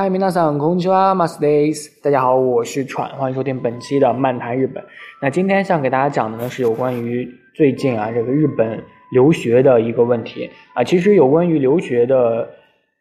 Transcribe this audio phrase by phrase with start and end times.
[0.00, 2.02] 嗨，皆さんこんにちは、マスデス。
[2.02, 4.82] 大家好，我是喘，欢迎收听本期的漫谈日本。
[5.22, 10.82] 那今天想给大家讲的呢是有关于最近啊这个日本留学的一个问题啊。
[10.82, 12.48] 其实有关于留学的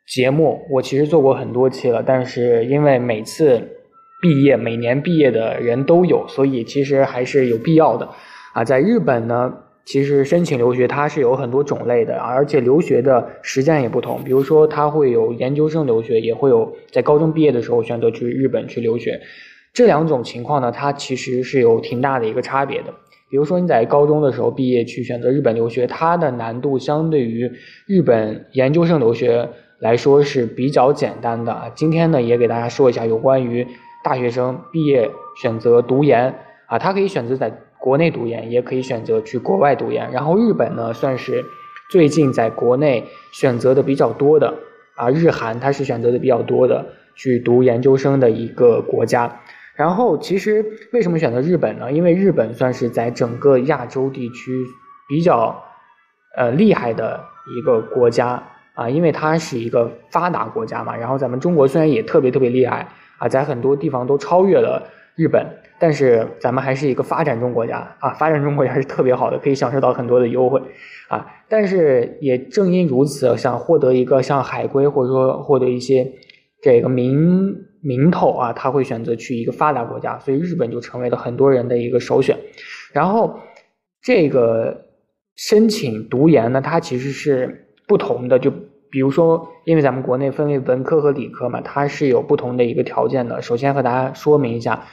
[0.08, 3.68] 节目，我其实做过很多期了，但是因为每次
[4.22, 8.08] 毕业，每年毕业的人都有，所以其实还是有必要的
[8.54, 8.64] 啊。
[8.64, 9.52] 在日本呢。
[9.91, 14.23] 其实申请留学它是有很多种类的，而且留学的时间也不同。
[14.23, 19.21] 比如说，它会有研究生留学，也会有在高中毕业的时候选择去日本去留学。
[19.73, 22.95] 这两种情况呢，它其实是有挺大的一个差别的。
[23.31, 27.51] 比如说你在高中的时候毕业去选择日本留学，它的难度相对于
[27.89, 29.49] 日本研究生留学
[29.81, 31.73] 来说是比较简单的。
[31.75, 33.67] 今天呢，也给大家说一下有关于
[34.05, 35.11] 大学生毕业
[35.43, 36.33] 选择读研
[36.69, 37.53] 啊，他可以选择在。
[37.81, 41.45] 国内读研也可以选择去国外读研，然后日本呢算是
[41.91, 44.55] 最近在国内选择的比较多的
[44.97, 49.41] 啊，日韩它是选择的比较多的去读研究生的一个国家。
[49.75, 51.91] 然后其实为什么选择日本呢？
[51.91, 54.53] 因为日本算是在整个亚洲地区
[55.09, 55.65] 比较
[56.37, 57.25] 呃厉害的
[57.57, 58.43] 一个国家
[58.75, 60.95] 啊，因为它是一个发达国家嘛。
[60.95, 65.47] 然后咱们中国虽然也特别特别厉害啊，在很多地方都超越了日本。
[65.79, 70.61] 但是咱们还是一个发展中国家啊，发展中国家是特别好的，可以享受到很多的优惠
[71.09, 71.27] 啊。
[71.49, 76.13] 但是也正因如此，想获得一个像海归或者说获得一些
[76.61, 82.37] 这个名名头啊，他会选择去一个发达国家，所以日本就成为了很多人的一个首选。
[82.93, 83.41] 然后
[84.03, 84.85] 这个
[85.37, 88.53] 申请读研呢，它其实是不同的，就
[88.91, 93.43] 比如说，因为咱们国内分为文科和理科嘛，它是有不同的一个条件的。
[93.43, 94.85] 首先和大家说明一下。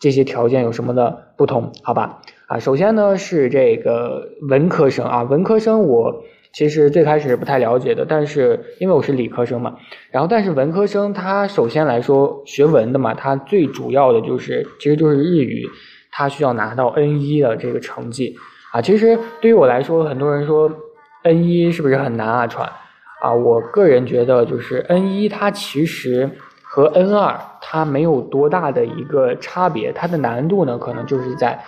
[0.00, 1.72] 这些条件有什么的不同？
[1.82, 6.22] 好吧，啊，首先呢是这个文科生啊，文科生我
[6.52, 9.74] 其实最开始不太了解的，但是因为我是理科生嘛，
[10.12, 15.66] 然后但是文科生他首先来说学文的嘛，他最主要的就是其实就是日语，
[16.12, 18.36] 他需要拿到 N 一的这个成绩
[18.72, 18.80] 啊。
[18.80, 20.70] 其实对于我来说，很多人说
[21.24, 22.46] N 一是不是很难啊？
[22.46, 22.70] 传
[23.20, 26.30] 啊，我个人觉得就是 N 一它其实。
[26.70, 31.58] 和 N 二它没有多大的一个差别，它的难度呢，可能就是在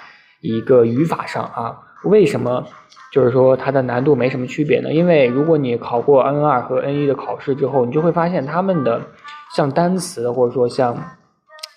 [0.42, 1.74] 一个语法上啊。
[2.04, 2.62] 为什么
[3.10, 4.92] 就是说它的难度没什么区别呢？
[4.92, 9.00] 因为如果你考过 N 二和 N 一的考试之后，你就会发现他们的
[9.56, 10.94] 像单词或者说像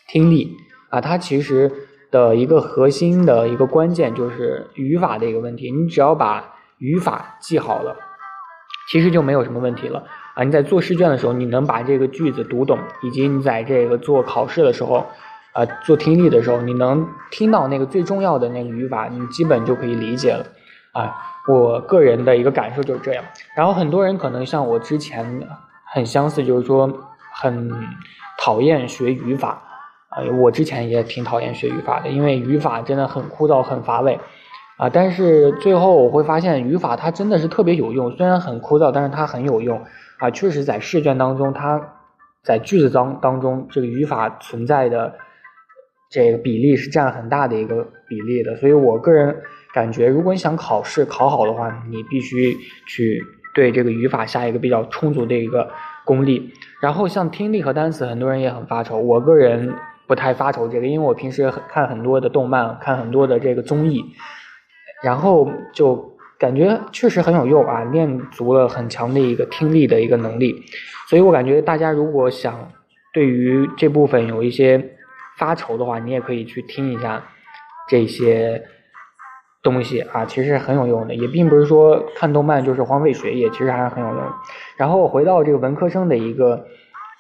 [0.10, 0.54] 听力
[0.90, 1.72] 啊，它其实
[2.12, 5.72] 的一个核心的一个关键就是语法的一个问题。
[5.72, 6.44] 你只要把
[6.78, 7.96] 语法记好了，
[8.90, 10.04] 其实就没有什么问题了。
[10.36, 15.06] 啊，你在做试卷的时候，你能把这个句子读懂，以及你在这个做考试的时候，
[15.52, 20.46] 啊，做听力的时候，你能听到那个最重要的那个语法，你基本就可以理解了。
[20.94, 21.16] 啊，
[21.48, 23.24] 我个人的一个感受就是这样。
[23.56, 25.48] 然后很多人可能像我之前
[25.94, 26.92] 很相似，就是说
[27.34, 27.72] 很
[28.40, 29.62] 讨厌学语法。
[30.10, 34.20] 啊，我之前也挺讨厌学语法的，因为语法真的很枯燥、很乏味。
[34.84, 39.82] 啊，但是最后我会发现语法它真的是特别有用，虽然很枯燥，但是它很有用。
[40.20, 41.80] 啊，确实在试卷当中，它
[42.44, 45.14] 在句子当当中，这个语法存在的
[46.12, 48.58] 这个比例是占很大的一个比例的。
[48.58, 49.34] 所以我个人
[49.74, 52.54] 感觉，如果你想考试考好的话，你必须
[52.86, 53.24] 去
[53.56, 55.70] 对这个语法下一个比较充足的一个
[56.04, 56.52] 功力。
[56.82, 59.74] 然后像听力和单词，很多人也很发愁，我个人
[60.08, 64.04] 不太发愁这个，因为我平时看很多的动漫，看很多的这个综艺，
[65.04, 66.12] 然后就。
[66.40, 70.62] 感觉确实很有用啊，练足了很强的一个听力的一个能力，
[71.08, 72.70] 所以我感觉大家如果想
[73.14, 74.94] 对于这部分有一些
[75.38, 77.24] 发愁的话，你也可以去听一下
[77.88, 78.62] 这些
[79.62, 84.24] 东西啊，其实很有用的，也并不是说看动漫就是荒废学业，其实还是很有用。
[84.76, 86.66] 然后回到这个文科生的一个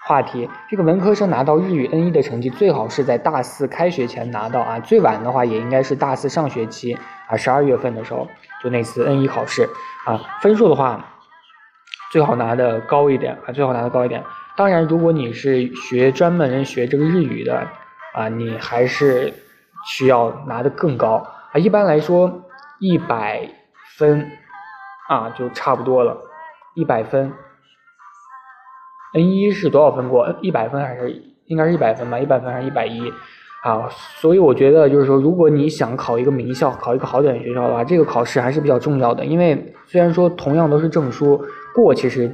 [0.06, 6.98] 话题，这个文科生拿到日语 N 一的成绩，最好是在大四开学前拿到啊，最晚的话也应该是大四上学期
[7.28, 8.28] 啊，十二月份的时候。
[8.62, 9.68] 就那次 N 一考试
[10.06, 11.06] 啊，分数的话
[12.14, 14.24] 最好拿的高一点啊，最好拿的高一点。
[14.56, 17.68] 当然，如果你是学专门学这个日语的
[18.14, 19.34] 啊，你还是
[19.86, 21.60] 需要拿的更高啊。
[21.60, 22.44] 一般来说，
[22.80, 23.50] 一百
[23.98, 24.32] 分
[25.10, 26.18] 啊就差不多了。
[26.76, 27.34] 一百分
[29.14, 30.36] ，N 一是多少分过？
[30.42, 32.20] 一百分还是应该是一百分吧？
[32.20, 33.12] 一百分还是一百一？
[33.64, 33.88] 啊，
[34.18, 39.24] 所以我觉得就是说，如果你想考一个名校，考一个好点的学校的话，这个考试还是比较重要的。
[39.24, 41.42] 因为虽然说同样都是证书，
[41.74, 42.30] 过其实，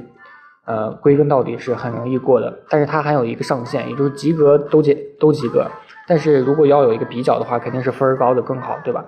[0.64, 5.64] 呃，归根到底是很容易过的，但是它还有一个上限，也就是及格都及都及格。
[6.08, 9.04] 但是如果要有一个比较的话，肯定是分儿高的更好，对吧？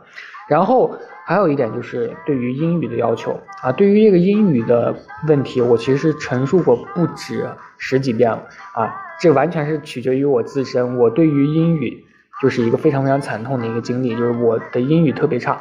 [0.49, 0.93] 然后
[1.25, 4.95] 还有一点就是对于英语的要求啊，对于这个英语的
[5.29, 7.49] 问题，我其实陈述过不止
[7.79, 8.43] 十几遍了
[8.75, 8.95] 啊。
[9.21, 10.99] 这完全是取决于我自身。
[10.99, 12.05] 我对于英语
[12.41, 15.61] 就是一个非常非常惨痛的一个经历，就是我的英语特别差。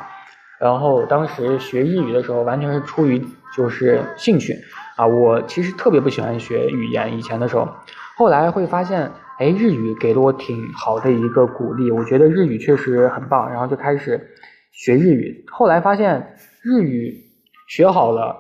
[0.60, 3.24] 然后当时学日语的时候，完全是出于
[3.56, 4.56] 就是兴趣
[4.96, 5.06] 啊。
[5.06, 7.68] 我其实特别不喜欢学语言，以前的时候，
[8.18, 11.92] 后来会发现，哎，日语给了我挺好的一个鼓励。
[11.92, 14.20] 我觉得日语确实很棒，然后就开始
[14.72, 15.46] 学日语。
[15.52, 17.16] 后来发现日语
[17.68, 18.36] 学好了，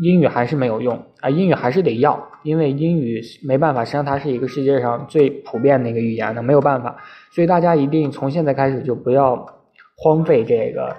[0.00, 6.96] 英语还是没有用啊，英语还是得要，因为英语没办法，实际上它是一个世界上最普遍的一个语言呢，没有办法。
[7.30, 9.46] 所以大家一定从现在开始就不要
[9.96, 10.96] 荒废这个。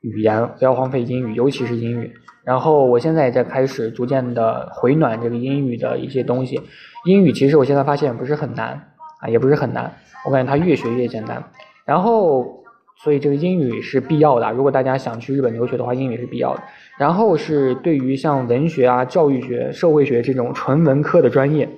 [0.00, 2.14] 语言不要荒废英语，尤其是英语。
[2.44, 6.60] 然后我现在也在开始逐渐的回暖这个英语的一些东西。
[7.04, 9.92] 英语其实我现在发现不是很难啊，也不是很难，
[10.24, 11.42] 我感觉它越学越简单。
[11.84, 12.62] 然后，
[13.02, 14.52] 所以这个英语是必要的。
[14.52, 16.62] 如果大家想去日本留学的话，英语是必要的。
[16.98, 21.68] 然后是对于像文学啊、教育学、社会学这种纯文科的专业，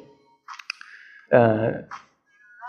[1.31, 1.73] 呃，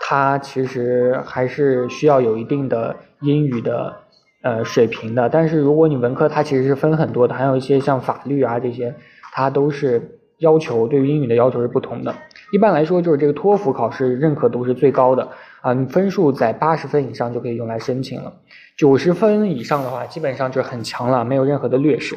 [0.00, 3.96] 它其实还是需要有一定的英语的。
[4.44, 8.92] 呃，水平的，但是如果你文科，它其实是分很多的，还有一些像法律啊这些，
[9.32, 12.12] 它都是要求对于英语的要求是不同的。
[12.52, 15.28] 一般来说，就是这个托福考试认可度是最高的
[15.62, 18.32] 啊，你分数在八十分以上就可以用来申请了，
[18.76, 22.16] 九十分以上的话，基本上就很强了，没有任何的劣势。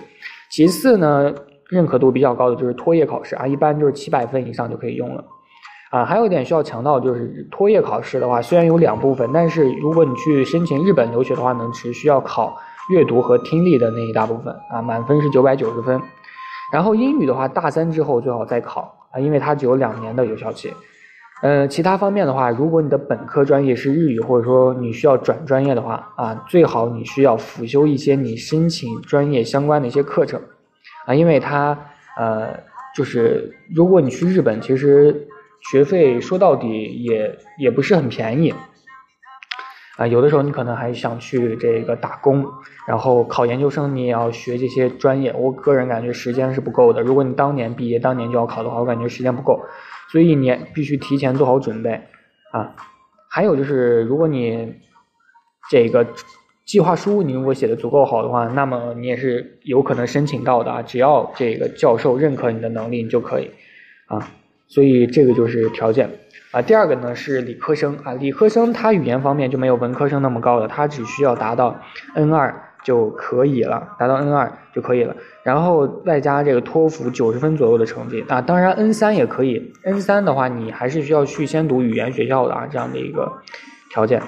[0.49, 1.33] 其次呢，
[1.69, 5.23] 认可度比较高的就是托业考试啊，一般就是七百分以上就可以用了。
[5.91, 12.57] 啊，还有一点需要强调，就是托业考试的话，虽然有两部分，但是如果你去申请日本留学的话呢，只需要考
[12.89, 16.01] 阅读和听力的那一大部分啊，满分是九百九十分。
[16.73, 20.73] 然后英语的话，大三之后最好再考啊，因为它只有两年的有效期。
[21.41, 30.41] 呃，其他方面的话，如果你的本科专业是日语，或者说你需要转专业的话啊，最好你需要辅修一些你申请专业相关的一些课程
[31.05, 31.77] 啊，因为它
[32.17, 32.59] 呃，
[32.95, 35.27] 就是如果你去日本，其实。
[35.71, 36.67] 学费说到底
[37.01, 38.53] 也也不是很便宜，
[39.97, 42.45] 啊，有的时候你可能还想去这个打工，
[42.87, 47.01] 然后考研究生你也要学这些专业，我个人感觉时间是不够的。
[47.01, 49.59] 如果你当年毕业当年就要考的话，我感觉时间不够，
[50.11, 52.01] 所以你必须提前做好准备
[52.51, 52.75] 啊。
[53.29, 54.75] 还有就是，如果你
[55.69, 56.07] 这个
[56.65, 60.81] 计划书你如果写的足够好的话，那么你也是有可能申请到的啊。
[60.81, 63.51] 只要这个教授认可你的能力，你就可以
[64.07, 64.31] 啊。
[64.67, 66.09] 所以这个就是条件
[66.55, 66.61] 啊。
[66.61, 71.79] 第二个呢是理科生啊，理科生他语言方面就没有文科生那么高了，他只需要达到
[72.15, 75.15] N 二就可以了，达到 N 二就可以了。
[75.43, 79.73] 然后外加这个托福九十分左右的成绩啊，当然 N 三也可以。
[79.83, 83.31] N 三的话，你还是需要去先读语言学校的啊，这样的一个
[83.91, 84.21] 条件。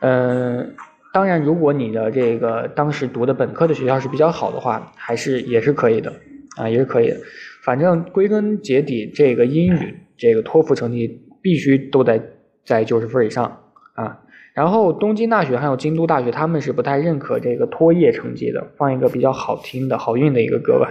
[0.00, 0.74] 嗯，
[1.12, 6.12] 当然如果你的这个当时读的本科的学校是比较好的话，还是也是可以的
[6.56, 7.16] 啊，也是可以的。
[7.62, 12.20] 反正归根结底，这个英语这个托福成绩必须都得
[12.64, 13.60] 在九十分以上
[13.94, 14.18] 啊。
[14.52, 18.66] 然后东京大学还有京都大学，他们是不太认可这个托业成绩的。
[18.76, 20.90] 放一个比较好听的好运的一个歌吧。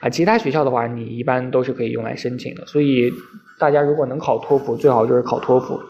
[0.00, 2.64] 啊，其他学校的话，你一般都是可以用来申请的。
[2.66, 3.12] 所以
[3.58, 5.80] 大家如果能考托福，最好就是考托福。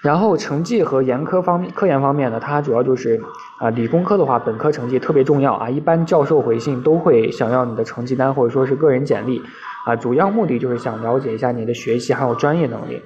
[0.00, 3.20] 然后成绩和研科方、科研方面呢，它主要就是
[3.58, 5.68] 啊，理工科的话，本科成绩特别重要啊。
[5.68, 9.42] 一般教授回信都会想要你的成绩单或者说是个人简历
[9.88, 13.00] 啊，主要目的就是想了解一下你的学习还有专业能力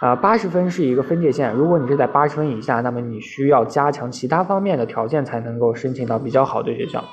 [0.00, 0.16] 啊。
[0.16, 7.04] 八十分是一个分界线，如果你是在八十分以下，那么你需要加强其他方面的条件才能够申请到比较好的学校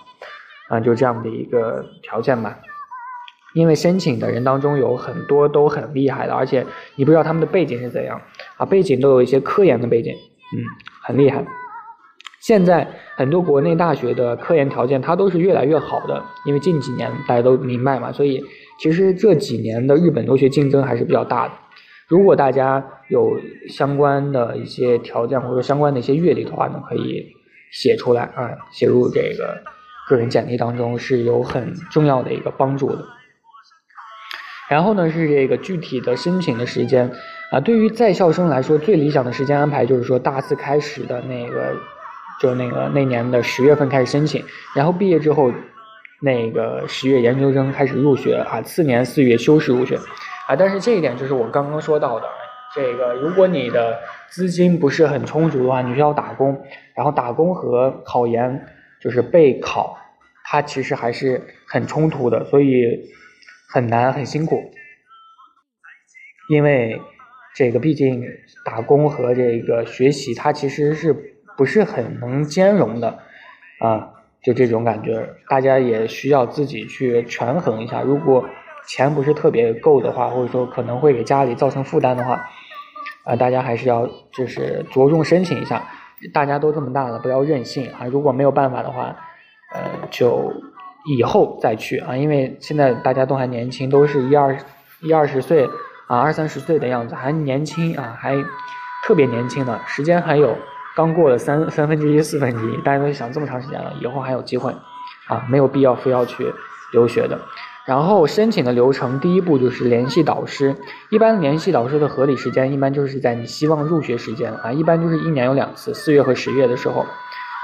[0.70, 2.58] 啊，就这样的一个条件吧。
[3.54, 8.20] 因为申请的人当中有很多都很厉害的，而且你不知道他们的背景是怎样
[8.58, 10.66] 啊，背景都有一些科研的背景，嗯，
[11.04, 11.46] 很厉害。
[12.40, 12.88] 现在
[13.18, 18.44] 很多国内大学的科研条件它都是越来越好的，因为近几年大家都明白嘛，所以
[18.82, 21.54] 其实这几年的日本留学竞争还是比较大的。
[22.08, 27.28] 如果大家有相关的一些条件或者说相关的一些阅历的话呢，可以
[27.72, 29.62] 写出来啊，写入这个
[30.10, 33.06] 个人简历当中是有很重要的一个帮助的。
[34.68, 37.12] 然后呢，是这个具体的申请的时间
[37.52, 37.60] 啊。
[37.60, 41.76] 对于在校生来说，最理想的时间安排就是说，大四开始的那个，
[42.42, 44.44] 就那个那年的十月份开始申请，
[44.76, 45.52] 然后毕业之后，
[46.22, 49.98] 那个十月研究生开始入学啊，次年四月修士入学
[50.48, 50.56] 啊。
[50.56, 52.28] 但是这一点就是我刚刚说到的，
[52.76, 54.00] 这个如果你的
[54.30, 56.64] 资金不是很充足的话，你需要打工，
[56.96, 58.66] 然后打工和考研
[59.02, 59.98] 就是备考，
[60.46, 63.10] 它其实还是很冲突的，所以。
[63.74, 64.70] 很难很辛苦，
[66.50, 67.00] 因为
[67.56, 68.22] 这个毕竟
[68.66, 71.16] 打工和这个学习，它其实是
[71.56, 73.20] 不是很能兼容的
[73.80, 74.21] 啊？
[74.44, 78.02] 就这种感觉，大家也需要自己去权衡一下。
[78.02, 78.46] 如果
[78.88, 82.50] 钱不是特别够的话，或者说可能会给家里造成负担的话，
[83.24, 85.84] 啊，大家还是要就是着重申请一下。
[86.34, 88.06] 大家都这么大了，不要任性啊！
[88.06, 89.16] 如果没有办法的话，
[89.74, 90.54] 呃，就
[91.08, 94.56] 以后再去啊，因为现在大家都还年轻，都是一二
[95.02, 95.68] 一二十岁
[96.06, 98.36] 啊，二三十岁的样子，还年轻啊，还
[99.04, 100.56] 特别年轻呢，时间还有
[100.96, 104.76] 刚过了三三分之一、四分之一，大家都想这么长时间了，以后还有机会
[105.28, 106.54] 啊，没有必要非要去
[106.92, 107.40] 留学的。
[107.84, 110.76] 然后申请的流程，第一步就是联系导师。
[111.10, 117.02] 一般联系导师的合理时间，一般就是在你希望入学时间啊，一般就是一年有两次，四月和十月的时候，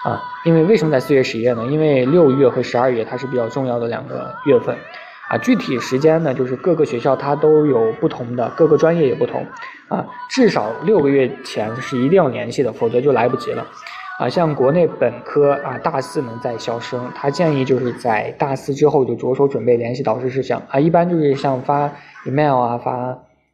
[0.06, 1.68] 啊，因为为什么在四月、十月呢？
[1.68, 4.76] 因为六月和十二月它是比较重要的两个月份，
[5.30, 9.46] 啊，具体时间呢，就是各个学校它都有不同的，各个专业也不同，
[9.90, 13.68] 啊，至少六个月前是一定要联系的，否则就来不及了。
[14.20, 21.92] 啊，像国内本科啊，大四能在校生，他建议就是在大四之后就着手准备联系导师事项啊，一般就是像发
[22.26, 22.92] email 啊，发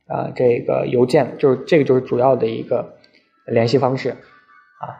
[0.08, 2.94] 啊这个邮件，就是这个就是主要的一个
[3.46, 4.16] 联系方式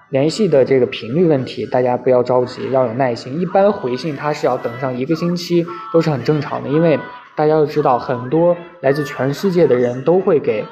[0.10, 3.40] 联系的这个频率问题，大家不要着急，要有耐心。
[3.40, 7.00] 一般回信他是要等上一个星期，都是很正常的，因为
[7.36, 10.66] 大家都知道，很多来自全世界的人都会给。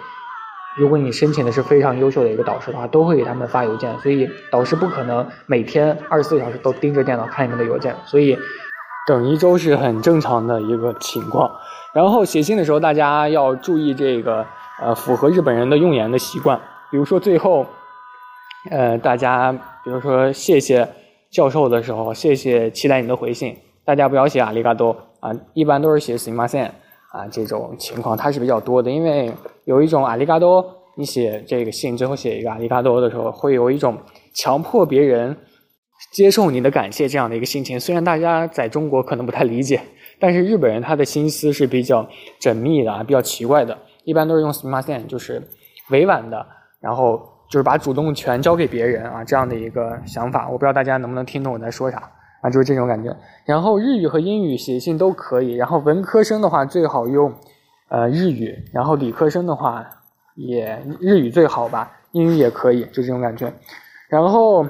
[0.77, 8.37] 如果你申请的是非常优秀的一个导师的话，都会给他们发邮件，所以导师不可能每天二十四小时都盯着电脑看你们的邮件，所以
[9.05, 11.51] 等一周是很正常的一个情况。
[11.93, 14.45] 然后写信的时候，大家要注意这个
[14.81, 16.57] 呃符合日本人的用言的习惯，
[16.89, 17.67] 比如说最后，
[18.70, 19.52] 呃大家
[19.84, 20.88] 比如说谢谢
[21.30, 26.70] 教授的时候，谢谢期待你的回信，大家不要写阿里嘎多啊，一般都是写すみません。
[27.12, 29.32] 啊，这种情况它是比较多的，因为
[29.64, 30.62] 有一种阿里嘎多，
[30.96, 33.96] 你写这个信最后写一个阿里嘎多的时候，会有一种
[34.34, 35.34] 强迫别人
[36.12, 37.80] 接受你的感谢这样的一个心情。
[37.80, 39.80] 虽然大家在中国可能不太理解，
[40.20, 42.06] 但是日本人他的心思是比较
[42.40, 43.78] 缜密的啊，比较奇怪的。
[44.04, 45.42] 一般都是用 s m a r t n 就是
[45.90, 46.44] 委婉的，
[46.80, 50.49] 然后 就是把主动权交给别人啊，这样的一个想法。
[50.49, 52.11] 我不知道大家能不能听懂我在说啥。
[52.41, 53.15] 啊，就是这种感觉。
[53.45, 55.53] 然后日语和英语写信都可以。
[55.53, 57.31] 然后文科生的话最好用，
[57.89, 58.57] 呃，日语。
[58.73, 59.85] 然后理科生的话
[60.33, 63.53] 也日语最好吧，英语也可以，就这种感觉。
[64.09, 64.65] 然后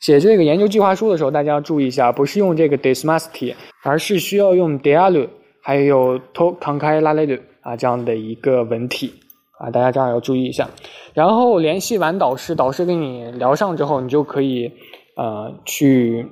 [0.00, 5.28] 写这个研究计划书的时候，大家要注意一下，不是用这个 desmasti，而是需要用 dialu，
[5.62, 9.12] 还有 to kankai lalelu 啊这样的一个文体
[9.58, 10.68] 啊，大家这儿要注意一下。
[11.14, 14.72] 然后联系完导师，导师跟你聊上之后，你就可以
[15.16, 16.26] 呃去。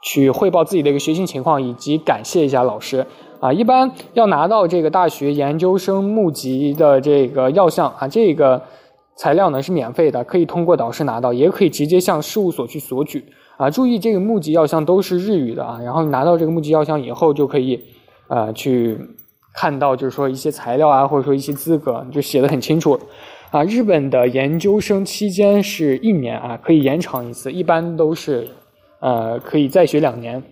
[0.00, 3.04] 去汇报自己的一个学习情况，以及感谢一下老师
[3.40, 3.52] 啊。
[3.52, 8.62] 一般要拿到这个大学研究生募集的这个要项啊，这个
[9.16, 13.24] 材料呢是免费的，可以通过导师拿到，也可以直接向事务所去索取
[13.56, 13.68] 啊。
[13.68, 15.80] 注意这个募集要项都是日语的啊。
[15.82, 17.82] 然后拿到这个募集要项以后，就可以
[18.28, 18.96] 呃去
[19.58, 22.98] 看到，就是说一些材料啊，或者说一些资格，就写的很清楚
[23.50, 23.64] 啊。
[23.64, 28.46] 日本的研究生期间是一年啊，可以延长一次，一般都是。
[29.00, 30.42] 呃，可以再学两年，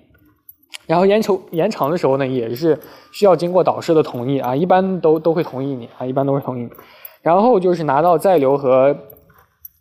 [0.87, 2.79] 然后延长延长的时候呢，也是
[3.11, 6.69] 需要经过导师的同意啊，一般都都会同意你啊，一般都是同意。
[7.23, 8.97] 然后就是拿到在留和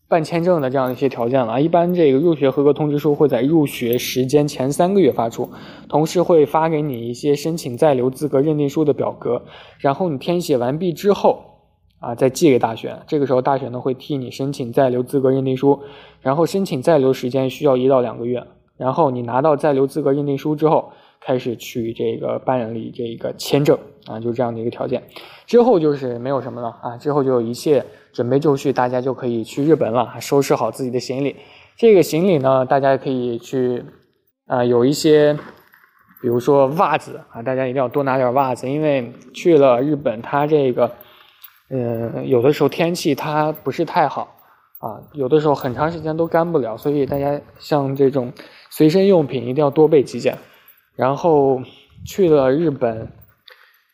[0.08, 5.50] 办签证的这样一些条件了，一般这个入学合格通知书会在入学时间前三个月发出，
[5.90, 9.42] 同时会发给你一些申请在留资格认定书的表格，
[9.80, 11.42] 然后你填写完毕之后
[12.00, 15.80] 啊，再寄给大学，这个时候大学呢会替你申请在留资格认定书，
[16.22, 18.44] 然后申请在留时间需要一到两个月。
[18.78, 20.92] 然后你拿到在留资格认定书之后，
[21.22, 25.04] 开始去这个办理这个签证啊，就这样的一个条件。
[25.46, 31.36] 之后就是没有什么了啊，之后就一切准备就绪，大家就可以去日本了，收拾好自己的行李。
[31.78, 33.84] 这个行李呢，大家可以去
[34.48, 35.34] 啊，有一些，
[36.22, 40.92] 比如说袜子啊，大家一定要多拿点袜子，因为去了日本，它这个，
[41.70, 44.32] 嗯，有的时候天气它不是太好。
[44.80, 48.32] 啊，有的时候很长时间都干不了，所以大家像这种
[48.70, 50.38] 随身用品一定要多备几件。
[50.96, 51.62] 然后
[52.06, 53.08] 去了日本，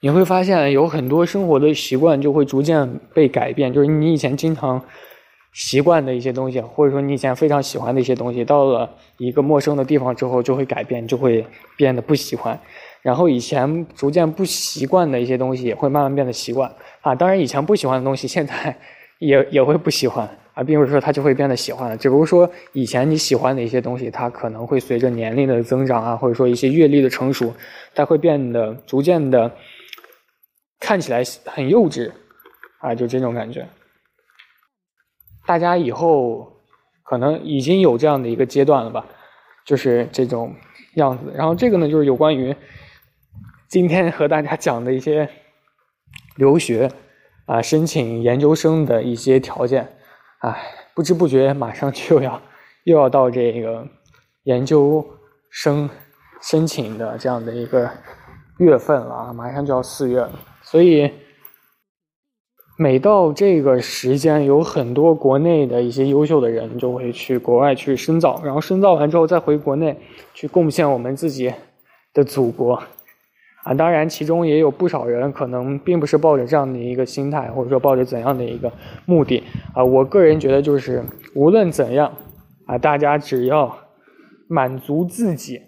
[0.01, 4.83] 你会发现有很多生活的习惯就会逐渐被改变，就是你以前经常
[5.53, 12.59] 习惯的一些东西，或者说你以前非常喜欢的一些东西，到了一个陌生的地方之后就会改变，就会变得不喜欢。
[13.01, 16.71] 然后以前逐渐不习惯的一些东西也会慢慢变得习惯。
[17.01, 18.77] 啊，当然以前不喜欢的东西，现在
[19.19, 20.29] 也也会不喜欢。
[20.63, 27.53] 并不是说他就会变得喜欢了，只不过说以前你喜欢的一些东西，它可能会随着年龄的增长啊，或者说一些阅历的成熟，
[27.95, 29.51] 它会变得逐渐的
[30.79, 32.11] 看起来很幼稚，
[32.79, 33.67] 啊，就这种感觉。
[35.45, 36.51] 大家以后
[37.03, 39.05] 可能已经有这样的一个阶段了吧，
[39.65, 40.53] 就是这种
[40.95, 41.31] 样子。
[41.35, 42.55] 然后这个呢，就是有关于
[43.67, 45.27] 今天和大家讲的一些
[46.35, 46.89] 留学
[47.45, 49.89] 啊，申请研究生的一些条件，
[50.41, 52.39] 哎，不知不觉马上就要
[52.83, 53.87] 又要到这个
[54.43, 55.03] 研究
[55.49, 55.89] 生
[56.41, 57.89] 申请的这样的一个
[58.59, 60.31] 月份了啊，马上就要四月了，
[60.61, 61.11] 所以。
[62.77, 69.95] 每到这个时间，有很多国内的一些优秀的人就会去国外去深造，然后深造完之后再回国内
[70.33, 71.53] 去贡献我们自己
[72.11, 72.81] 的祖国，
[73.63, 78.71] 啊，当然其中也有不少人可能并不是抱着这样的一个心态，或者说抱着怎样的一个
[79.05, 81.03] 目的，啊，我个人觉得就是
[81.35, 82.11] 无论怎样，
[82.65, 83.75] 啊，大家只要
[84.47, 85.61] 满足自己，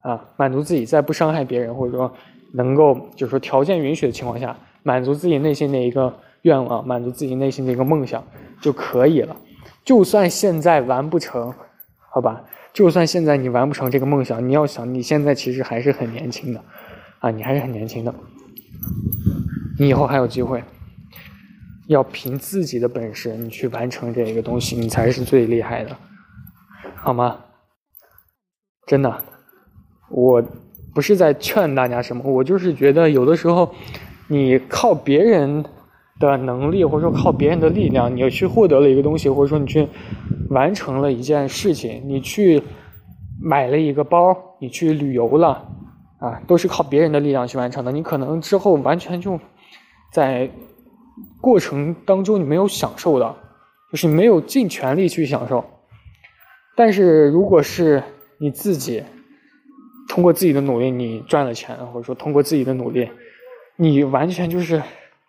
[0.00, 2.12] 啊，满足自己，在不伤害别人或者说
[2.52, 6.12] 能够就是说条件允许的情况下，满足自己内心的一个。
[6.44, 8.22] 愿望满足自己内心的一个梦想
[8.60, 9.34] 就可以了，
[9.82, 11.54] 就算现在完不成，
[12.12, 16.62] 好吧，就算现在你完不成这个梦想，你要想你现在其实还是很年轻的，
[17.24, 18.14] 啊，你还是很年轻的，
[19.78, 20.62] 你以后还有机会，
[21.86, 25.96] 要凭自己的本事你去完成这个东西，你才是最厉害的，
[26.96, 27.40] 好吗？
[28.86, 29.24] 真的，
[30.10, 30.44] 我
[30.94, 33.74] 不是在劝大家什么，我就是觉得有的时候
[34.28, 35.64] 你靠别人。
[36.20, 39.88] 的能力，或者说靠别人的力量，你去获得了一个东西，或者说你去
[40.48, 42.62] 完成了一件事情，你去
[43.42, 45.73] 买了一个包，你去旅游了，
[46.24, 47.92] 啊，都是靠别人的力量去完成的。
[47.92, 49.38] 你可能之后完全就
[50.12, 50.50] 在
[51.40, 53.36] 过程当中你没有享受到，
[53.90, 55.64] 就是没有尽全力去享受。
[56.76, 58.02] 但是如果是
[58.38, 59.02] 你自己
[60.08, 63.10] 通过自己的努力，你赚了钱，或者说通过自己的努力，
[63.76, 64.82] 你完全就是。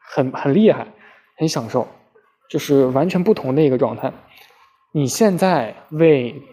[0.08, 0.86] 很很厉害，
[1.36, 1.88] 很享受，
[2.48, 4.13] 就是完全不同的一个状态。
[4.91, 6.43] 你现在为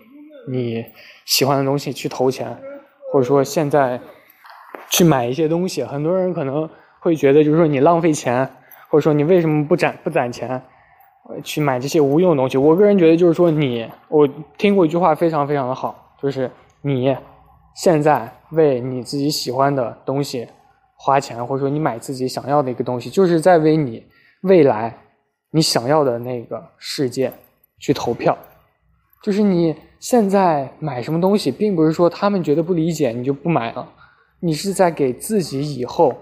[0.48, 0.86] 你
[1.26, 2.58] 喜欢的东西去投钱，
[3.12, 4.00] 或者说现在
[4.92, 6.68] 去买一些东西，很多人可能
[7.00, 8.48] 会觉得，就是说你浪费钱，
[8.88, 10.62] 或者说你为什么不攒不攒钱
[11.42, 12.56] 去买这些无用的东西？
[12.56, 16.48] 我个人觉得，就是说你，我听过一句话非常非常的好，就是
[16.80, 17.16] 你
[17.74, 20.46] 现在为你自己喜欢的东西。
[21.04, 24.06] 花钱，或者说你买自己想要的一个东西，就是在为你
[24.42, 24.96] 未来
[25.50, 27.32] 你想要的那个世界
[27.80, 28.38] 去投票。
[29.20, 33.88] 就是你现在买什么东西，并不是说他们觉得不理解你就不买了，
[34.44, 36.12] 你是在给自己以后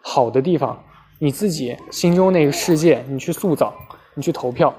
[0.00, 0.80] 好的地方，
[1.18, 3.74] 你自己心中那个世界，你去塑造，
[4.14, 4.72] 你去投票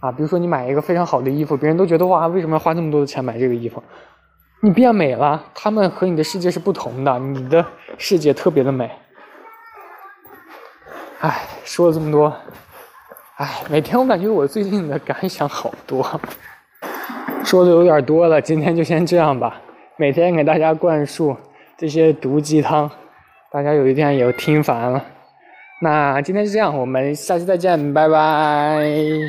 [0.00, 0.10] 啊。
[0.10, 3.82] 比如说你买一个非常好的衣服，别人都觉得哇，为什么要花那么多的钱买这个衣服？
[4.62, 7.62] 你变美了，他们和你的世界是不同的，你的
[7.98, 8.90] 世界特别的美。
[11.20, 12.34] 唉，说了这么多，
[13.36, 16.02] 唉，每天我感觉我最近的感想好多，
[17.44, 19.60] 说的有点多了，今天就先这样吧。
[19.98, 21.36] 每天给大家灌输
[21.78, 22.90] 这些毒鸡汤，
[23.52, 25.04] 大家有一天也听烦了。
[25.80, 28.84] 那今天就这样，我们下期再见，拜拜。